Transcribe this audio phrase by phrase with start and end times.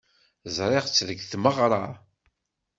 [0.55, 1.83] Ẓriɣ-tt deg tmeɣra.